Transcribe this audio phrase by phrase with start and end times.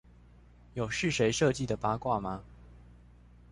[0.73, 2.43] 有是誰設計的八卦嗎？